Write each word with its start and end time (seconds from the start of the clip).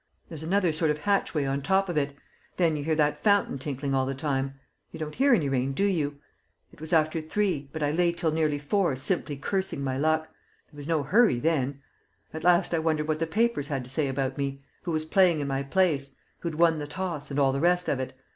There's 0.29 0.41
another 0.41 0.71
sort 0.71 0.89
of 0.89 0.97
hatchway 0.97 1.45
on 1.45 1.61
top 1.61 1.87
of 1.87 1.95
it. 1.95 2.15
Then 2.57 2.75
you 2.75 2.83
hear 2.83 2.95
that 2.95 3.17
fountain 3.17 3.59
tinkling 3.59 3.93
all 3.93 4.07
the 4.07 4.15
time; 4.15 4.55
you 4.91 4.97
don't 4.97 5.13
hear 5.13 5.31
any 5.31 5.47
rain, 5.47 5.73
do 5.73 5.83
you? 5.85 6.19
It 6.71 6.81
was 6.81 6.91
after 6.91 7.21
three, 7.21 7.69
but 7.71 7.83
I 7.83 7.91
lay 7.91 8.11
till 8.11 8.31
nearly 8.31 8.57
four 8.57 8.95
simply 8.95 9.37
cursing 9.37 9.83
my 9.83 9.99
luck; 9.99 10.27
there 10.71 10.77
was 10.77 10.87
no 10.87 11.03
hurry 11.03 11.39
then. 11.39 11.83
At 12.33 12.43
last 12.43 12.73
I 12.73 12.79
wondered 12.79 13.07
what 13.07 13.19
the 13.19 13.27
papers 13.27 13.67
had 13.67 13.83
to 13.83 13.91
say 13.91 14.07
about 14.07 14.39
me 14.39 14.63
who 14.81 14.91
was 14.91 15.05
playing 15.05 15.39
in 15.39 15.47
my 15.47 15.61
place, 15.61 16.15
who'd 16.39 16.55
won 16.55 16.79
the 16.79 16.87
toss 16.87 17.29
and 17.29 17.39
all 17.39 17.51
the 17.51 17.59
rest 17.59 17.87
of 17.87 17.99
it. 17.99 18.17